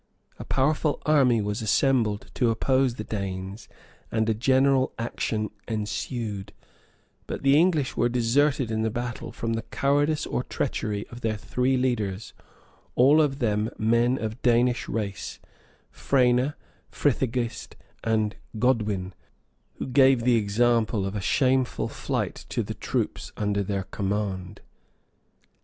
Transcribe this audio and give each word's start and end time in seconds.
A 0.39 0.43
powerful 0.43 0.99
army 1.05 1.41
was 1.41 1.61
assembled 1.61 2.31
to 2.33 2.49
oppose 2.49 2.95
the 2.95 3.03
Danes, 3.03 3.69
and 4.11 4.27
a 4.27 4.33
general 4.33 4.93
action 4.97 5.51
ensued; 5.67 6.53
but 7.27 7.43
the 7.43 7.55
English 7.55 7.95
were 7.95 8.09
deserted 8.09 8.71
in 8.71 8.81
the 8.81 8.89
battle, 8.89 9.31
from 9.31 9.53
the 9.53 9.61
cowardice 9.61 10.25
or 10.25 10.41
treachery 10.41 11.05
of 11.09 11.21
their 11.21 11.37
three 11.37 11.77
leaders, 11.77 12.33
all 12.95 13.21
of 13.21 13.37
them 13.37 13.69
men 13.77 14.17
of 14.17 14.41
Danish 14.41 14.89
race, 14.89 15.37
Frena, 15.93 16.55
Frithegist, 16.91 17.75
and 18.03 18.35
Godwin, 18.57 19.13
who 19.75 19.85
gave 19.85 20.23
the 20.23 20.35
example 20.35 21.05
of 21.05 21.15
a 21.15 21.21
shameful 21.21 21.87
flight 21.87 22.47
to 22.49 22.63
the 22.63 22.73
troops 22.73 23.31
under 23.37 23.61
their 23.61 23.83
command. 23.83 24.61